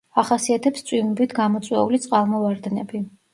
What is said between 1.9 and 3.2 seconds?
წყალმოვარდნები.